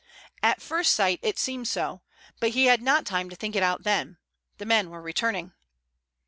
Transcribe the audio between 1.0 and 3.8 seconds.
it seemed so, but he had not time to think it